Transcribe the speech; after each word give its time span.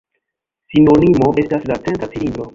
Sinonimo 0.73 1.31
estas 1.45 1.71
la 1.75 1.81
„centra 1.87 2.13
cilindro“. 2.17 2.49